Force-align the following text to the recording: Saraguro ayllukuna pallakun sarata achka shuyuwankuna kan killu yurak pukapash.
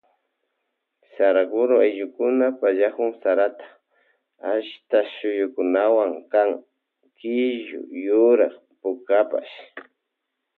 Saraguro 1.15 1.73
ayllukuna 1.85 2.47
pallakun 2.59 3.11
sarata 3.21 3.65
achka 4.53 4.99
shuyuwankuna 5.15 5.81
kan 6.31 6.49
killu 7.17 7.81
yurak 8.05 8.53
pukapash. 8.79 9.55